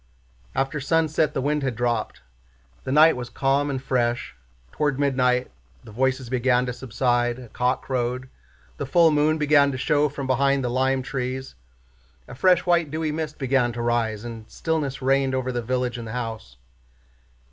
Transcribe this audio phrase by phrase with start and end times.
[0.55, 2.21] After sunset the wind had dropped.
[2.85, 4.35] The night was calm and fresh.
[4.71, 5.51] Toward midnight
[5.83, 8.27] the voices began to subside, a cock crowed,
[8.77, 11.53] the full moon began to show from behind the lime trees,
[12.27, 16.07] a fresh white dewy mist began to rise, and stillness reigned over the village and
[16.07, 16.57] the house.